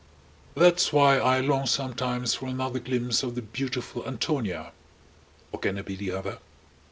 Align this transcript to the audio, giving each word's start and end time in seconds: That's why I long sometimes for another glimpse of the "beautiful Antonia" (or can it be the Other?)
That's 0.55 0.91
why 0.91 1.19
I 1.19 1.41
long 1.41 1.67
sometimes 1.67 2.33
for 2.33 2.47
another 2.47 2.79
glimpse 2.79 3.21
of 3.21 3.35
the 3.35 3.43
"beautiful 3.43 4.03
Antonia" 4.07 4.71
(or 5.51 5.59
can 5.59 5.77
it 5.77 5.85
be 5.85 5.95
the 5.95 6.09
Other?) 6.11 6.39